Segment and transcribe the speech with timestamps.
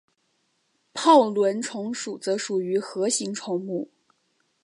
[0.95, 3.91] 泡轮虫属则属于核形虫目。